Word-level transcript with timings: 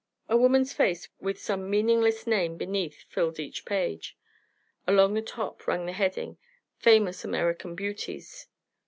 A 0.27 0.35
woman's 0.35 0.73
face 0.73 1.07
with 1.19 1.39
some 1.39 1.69
meaningless 1.69 2.25
name 2.25 2.57
beneath 2.57 3.03
filled 3.07 3.39
each 3.39 3.65
page. 3.65 4.17
Along 4.87 5.13
the 5.13 5.21
top 5.21 5.67
ran 5.67 5.85
the 5.85 5.91
heading, 5.93 6.39
"Famous 6.79 7.23
American 7.23 7.75
Beauties." 7.75 8.47